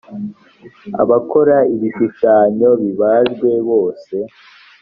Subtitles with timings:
[1.03, 4.15] abakora ibishushanyo bibajwe bose